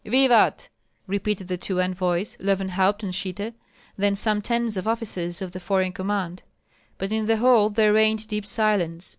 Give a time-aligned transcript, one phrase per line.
[0.03, 0.67] '""Vivat!"
[1.05, 3.53] repeated the two envoys, Löwenhaupt and Schitte;
[3.97, 6.41] then some tens of officers of the foreign command.
[6.97, 9.09] But in the hall there reigned deep silence.